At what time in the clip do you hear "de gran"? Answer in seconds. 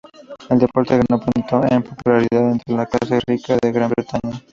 3.61-3.91